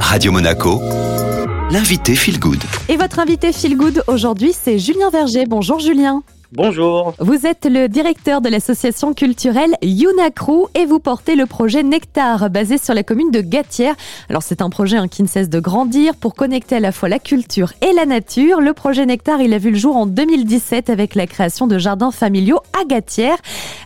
Radio 0.00 0.32
Monaco, 0.32 0.80
l'invité 1.70 2.14
Feel 2.14 2.38
Good. 2.38 2.62
Et 2.88 2.96
votre 2.96 3.18
invité 3.18 3.52
Feel 3.52 3.76
Good 3.76 4.04
aujourd'hui, 4.06 4.52
c'est 4.52 4.78
Julien 4.78 5.10
Verger. 5.10 5.46
Bonjour 5.46 5.78
Julien. 5.78 6.22
Bonjour. 6.52 7.12
Vous 7.18 7.44
êtes 7.44 7.66
le 7.66 7.88
directeur 7.88 8.40
de 8.40 8.48
l'association 8.48 9.14
culturelle 9.14 9.74
Yunacru 9.82 10.66
et 10.76 10.86
vous 10.86 11.00
portez 11.00 11.34
le 11.34 11.44
projet 11.44 11.82
Nectar 11.82 12.50
basé 12.50 12.78
sur 12.78 12.94
la 12.94 13.02
commune 13.02 13.32
de 13.32 13.40
Gatière. 13.40 13.96
Alors 14.30 14.44
c'est 14.44 14.62
un 14.62 14.70
projet 14.70 14.96
hein, 14.96 15.08
qui 15.08 15.24
ne 15.24 15.28
cesse 15.28 15.50
de 15.50 15.58
grandir 15.58 16.14
pour 16.14 16.34
connecter 16.34 16.76
à 16.76 16.80
la 16.80 16.92
fois 16.92 17.08
la 17.08 17.18
culture 17.18 17.72
et 17.82 17.92
la 17.92 18.06
nature. 18.06 18.60
Le 18.60 18.72
projet 18.74 19.04
Nectar, 19.06 19.40
il 19.40 19.54
a 19.54 19.58
vu 19.58 19.72
le 19.72 19.76
jour 19.76 19.96
en 19.96 20.06
2017 20.06 20.88
avec 20.88 21.16
la 21.16 21.26
création 21.26 21.66
de 21.66 21.78
jardins 21.78 22.12
familiaux 22.12 22.60
à 22.80 22.84
Gatière. 22.84 23.38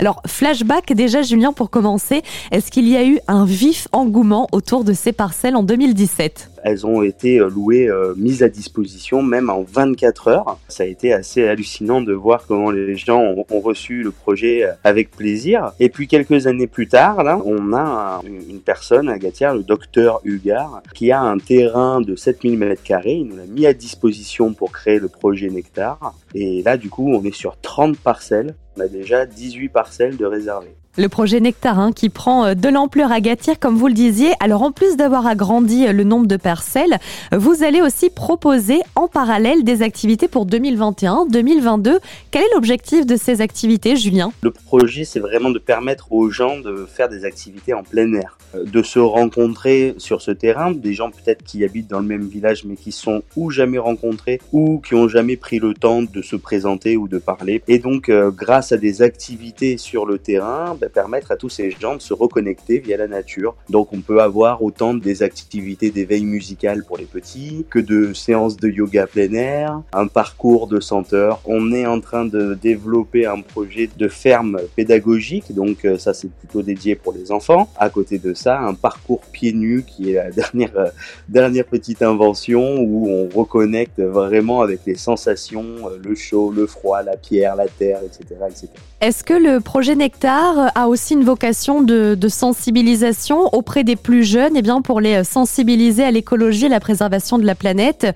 Alors 0.00 0.20
flashback 0.26 0.92
déjà 0.94 1.22
Julien 1.22 1.52
pour 1.52 1.70
commencer, 1.70 2.22
est-ce 2.50 2.72
qu'il 2.72 2.88
y 2.88 2.96
a 2.96 3.04
eu 3.04 3.20
un 3.28 3.44
vif 3.44 3.86
engouement 3.92 4.48
autour 4.50 4.82
de 4.82 4.94
ces 4.94 5.12
parcelles 5.12 5.54
en 5.54 5.62
2017 5.62 6.50
elles 6.64 6.86
ont 6.86 7.02
été 7.02 7.38
euh, 7.38 7.48
louées, 7.48 7.88
euh, 7.88 8.14
mises 8.16 8.42
à 8.42 8.48
disposition 8.48 9.22
même 9.22 9.50
en 9.50 9.62
24 9.62 10.28
heures. 10.28 10.58
Ça 10.68 10.82
a 10.82 10.86
été 10.86 11.12
assez 11.12 11.46
hallucinant 11.46 12.00
de 12.00 12.12
voir 12.12 12.46
comment 12.46 12.70
les 12.70 12.96
gens 12.96 13.20
ont, 13.20 13.60
reçu 13.60 14.02
le 14.02 14.10
projet 14.10 14.64
euh, 14.64 14.72
avec 14.84 15.10
plaisir. 15.10 15.72
Et 15.80 15.88
puis 15.88 16.06
quelques 16.06 16.46
années 16.46 16.66
plus 16.66 16.88
tard, 16.88 17.18
on 17.44 17.72
a 17.72 18.20
une 18.24 18.60
personne 18.60 19.08
à 19.08 19.18
Gatière, 19.18 19.54
le 19.54 19.62
docteur 19.62 20.20
Hugar, 20.24 20.82
qui 20.94 21.10
a 21.10 21.20
un 21.20 21.38
terrain 21.38 22.00
de 22.00 22.14
7000 22.14 22.58
m2. 22.58 23.02
Il 23.06 23.26
nous 23.26 23.36
l'a 23.36 23.46
mis 23.46 23.66
à 23.66 23.72
disposition 23.72 24.52
pour 24.54 24.72
créer 24.72 24.98
le 24.98 25.08
projet 25.08 25.48
Nectar. 25.48 26.14
Et 26.34 26.62
là, 26.62 26.76
du 26.76 26.88
coup, 26.88 27.10
on 27.12 27.24
est 27.24 27.34
sur 27.34 27.60
30 27.60 27.98
parcelles. 27.98 28.54
On 28.76 28.80
a 28.80 28.88
déjà 28.88 29.26
18 29.26 29.68
parcelles 29.70 30.16
de 30.16 30.24
réservées. 30.24 30.76
Le 30.98 31.08
projet 31.08 31.38
Nectarin 31.38 31.92
qui 31.92 32.08
prend 32.08 32.44
euh, 32.44 32.54
de 32.54 32.68
l'ampleur 32.68 33.12
à 33.12 33.20
Gatière, 33.20 33.60
comme 33.60 33.76
vous 33.76 33.86
le 33.86 33.94
disiez. 33.94 34.32
Alors 34.40 34.62
en 34.62 34.72
plus 34.72 34.96
d'avoir 34.96 35.28
agrandi 35.28 35.86
euh, 35.86 35.92
le 35.92 36.02
nombre 36.02 36.26
de 36.26 36.36
parcelles, 36.36 36.98
vous 37.30 37.62
allez 37.62 37.80
aussi 37.80 38.10
proposer 38.10 38.80
en 38.96 39.06
parallèle 39.06 39.62
des 39.62 39.82
activités 39.82 40.26
pour 40.26 40.44
2021-2022. 40.48 42.00
Quel 42.32 42.42
est 42.42 42.52
l'objectif 42.52 43.06
de 43.06 43.14
ces 43.14 43.42
activités, 43.42 43.94
Julien? 43.94 44.32
Le 44.42 44.50
projet, 44.50 45.04
c'est 45.04 45.20
vraiment 45.20 45.50
de 45.50 45.60
permettre 45.60 46.10
aux 46.10 46.30
gens 46.30 46.58
de 46.58 46.84
faire 46.92 47.08
des 47.08 47.24
activités 47.24 47.74
en 47.74 47.84
plein 47.84 48.12
air, 48.14 48.36
euh, 48.56 48.64
de 48.64 48.82
se 48.82 48.98
rencontrer 48.98 49.94
sur 49.98 50.20
ce 50.20 50.32
terrain, 50.32 50.72
des 50.72 50.94
gens 50.94 51.12
peut-être 51.12 51.44
qui 51.44 51.62
habitent 51.62 51.88
dans 51.88 52.00
le 52.00 52.06
même 52.06 52.26
village 52.26 52.64
mais 52.64 52.74
qui 52.74 52.90
sont 52.90 53.22
ou 53.36 53.50
jamais 53.50 53.78
rencontrés 53.78 54.40
ou 54.52 54.80
qui 54.80 54.96
ont 54.96 55.06
jamais 55.06 55.36
pris 55.36 55.60
le 55.60 55.74
temps 55.74 56.02
de 56.02 56.22
se 56.22 56.34
présenter 56.34 56.96
ou 56.96 57.06
de 57.06 57.18
parler. 57.18 57.62
Et 57.68 57.78
donc, 57.78 58.10
grâce 58.10 58.72
à 58.72 58.76
des 58.76 59.00
activités 59.00 59.78
sur 59.78 60.04
le 60.04 60.18
terrain, 60.18 60.76
ben, 60.80 60.87
permettre 60.88 61.32
à 61.32 61.36
tous 61.36 61.48
ces 61.48 61.70
gens 61.70 61.96
de 61.96 62.02
se 62.02 62.14
reconnecter 62.14 62.78
via 62.78 62.96
la 62.96 63.08
nature. 63.08 63.54
Donc 63.68 63.92
on 63.92 64.00
peut 64.00 64.20
avoir 64.20 64.62
autant 64.62 64.94
des 64.94 65.22
activités 65.22 65.90
d'éveil 65.90 66.24
musical 66.24 66.84
pour 66.84 66.96
les 66.96 67.04
petits 67.04 67.66
que 67.70 67.78
de 67.78 68.12
séances 68.12 68.56
de 68.56 68.68
yoga 68.68 69.06
plein 69.06 69.32
air, 69.32 69.82
un 69.92 70.06
parcours 70.06 70.66
de 70.66 70.80
senteur. 70.80 71.40
On 71.44 71.72
est 71.72 71.86
en 71.86 72.00
train 72.00 72.24
de 72.24 72.54
développer 72.54 73.26
un 73.26 73.40
projet 73.40 73.88
de 73.96 74.08
ferme 74.08 74.58
pédagogique, 74.76 75.54
donc 75.54 75.84
euh, 75.84 75.98
ça 75.98 76.14
c'est 76.14 76.30
plutôt 76.30 76.62
dédié 76.62 76.94
pour 76.94 77.12
les 77.12 77.32
enfants. 77.32 77.68
À 77.76 77.90
côté 77.90 78.18
de 78.18 78.34
ça, 78.34 78.60
un 78.60 78.74
parcours 78.74 79.20
pieds 79.32 79.52
nus 79.52 79.84
qui 79.86 80.12
est 80.12 80.14
la 80.14 80.30
dernière, 80.42 80.76
euh, 80.76 80.88
dernière 81.28 81.64
petite 81.64 82.02
invention 82.02 82.78
où 82.80 83.08
on 83.08 83.28
reconnecte 83.36 84.00
vraiment 84.00 84.62
avec 84.62 84.80
les 84.86 84.96
sensations, 84.96 85.64
euh, 85.86 85.98
le 86.02 86.14
chaud, 86.14 86.52
le 86.54 86.66
froid, 86.66 87.02
la 87.02 87.16
pierre, 87.16 87.56
la 87.56 87.68
terre, 87.68 88.00
etc. 88.04 88.40
etc. 88.48 88.68
Est-ce 89.00 89.22
que 89.22 89.34
le 89.34 89.60
projet 89.60 89.94
Nectar 89.94 90.72
a 90.78 90.86
aussi 90.86 91.14
une 91.14 91.24
vocation 91.24 91.82
de, 91.82 92.16
sensibilisation 92.28 93.52
auprès 93.52 93.82
des 93.82 93.96
plus 93.96 94.22
jeunes, 94.22 94.54
et 94.54 94.60
eh 94.60 94.62
bien 94.62 94.80
pour 94.80 95.00
les 95.00 95.24
sensibiliser 95.24 96.04
à 96.04 96.12
l'écologie 96.12 96.66
et 96.66 96.68
la 96.68 96.78
préservation 96.78 97.36
de 97.36 97.44
la 97.44 97.56
planète, 97.56 98.06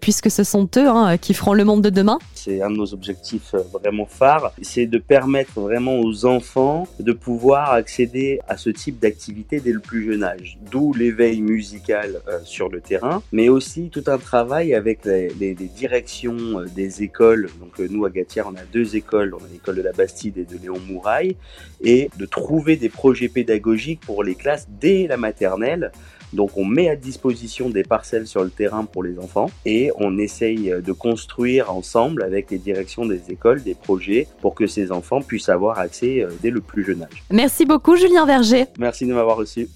puisque 0.00 0.30
ce 0.30 0.44
sont 0.44 0.68
eux 0.76 0.88
hein, 0.88 1.16
qui 1.16 1.34
feront 1.34 1.52
le 1.52 1.64
monde 1.64 1.82
de 1.82 1.90
demain. 1.90 2.18
C'est 2.34 2.62
un 2.62 2.70
de 2.70 2.76
nos 2.76 2.92
objectifs 2.92 3.54
euh, 3.54 3.62
vraiment 3.72 4.06
phares, 4.06 4.52
c'est 4.62 4.86
de 4.86 4.98
permettre 4.98 5.60
vraiment 5.60 5.98
aux 5.98 6.24
enfants 6.24 6.86
de 7.00 7.12
pouvoir 7.12 7.72
accéder 7.72 8.40
à 8.48 8.56
ce 8.56 8.70
type 8.70 8.98
d'activité 9.00 9.60
dès 9.60 9.72
le 9.72 9.80
plus 9.80 10.04
jeune 10.04 10.22
âge, 10.22 10.58
d'où 10.70 10.92
l'éveil 10.92 11.40
musical 11.40 12.20
euh, 12.28 12.38
sur 12.44 12.68
le 12.68 12.80
terrain, 12.80 13.22
mais 13.32 13.48
aussi 13.48 13.90
tout 13.90 14.04
un 14.06 14.18
travail 14.18 14.74
avec 14.74 15.04
les, 15.04 15.54
directions 15.54 16.60
euh, 16.60 16.66
des 16.66 17.02
écoles. 17.02 17.48
Donc 17.58 17.78
nous 17.78 18.04
à 18.04 18.10
Gatière, 18.10 18.46
on 18.48 18.56
a 18.56 18.64
deux 18.72 18.96
écoles, 18.96 19.34
on 19.34 19.44
a 19.44 19.48
l'école 19.52 19.76
de 19.76 19.82
la 19.82 19.92
Bastide 19.92 20.38
et 20.38 20.44
de 20.44 20.58
Léon 20.60 20.78
Mouraille, 20.88 21.36
et 21.80 22.01
de 22.16 22.26
trouver 22.26 22.76
des 22.76 22.88
projets 22.88 23.28
pédagogiques 23.28 24.00
pour 24.00 24.24
les 24.24 24.34
classes 24.34 24.68
dès 24.80 25.06
la 25.06 25.16
maternelle. 25.16 25.92
Donc 26.32 26.56
on 26.56 26.64
met 26.64 26.88
à 26.88 26.96
disposition 26.96 27.68
des 27.68 27.82
parcelles 27.82 28.26
sur 28.26 28.42
le 28.42 28.50
terrain 28.50 28.84
pour 28.84 29.02
les 29.02 29.18
enfants 29.18 29.50
et 29.66 29.90
on 29.96 30.18
essaye 30.18 30.72
de 30.82 30.92
construire 30.92 31.72
ensemble 31.72 32.22
avec 32.22 32.50
les 32.50 32.58
directions 32.58 33.04
des 33.04 33.30
écoles 33.30 33.62
des 33.62 33.74
projets 33.74 34.26
pour 34.40 34.54
que 34.54 34.66
ces 34.66 34.92
enfants 34.92 35.20
puissent 35.20 35.50
avoir 35.50 35.78
accès 35.78 36.22
euh, 36.22 36.30
dès 36.42 36.50
le 36.50 36.60
plus 36.60 36.84
jeune 36.84 37.02
âge. 37.02 37.22
Merci 37.30 37.66
beaucoup 37.66 37.96
Julien 37.96 38.24
Verger. 38.24 38.66
Merci 38.78 39.06
de 39.06 39.12
m'avoir 39.12 39.36
reçu. 39.36 39.68